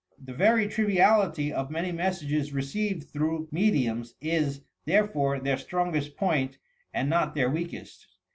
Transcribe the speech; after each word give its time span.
The 0.17 0.33
very 0.33 0.67
trivial 0.67 1.29
ity 1.29 1.53
of 1.53 1.69
many 1.69 1.91
messages 1.91 2.53
received 2.53 3.07
through 3.11 3.47
mediums 3.51 4.15
is, 4.19 4.61
therefore, 4.85 5.39
their 5.39 5.57
strongest 5.57 6.17
point 6.17 6.57
and 6.91 7.07
not 7.07 7.35
their 7.35 7.51
weakest. 7.51 8.07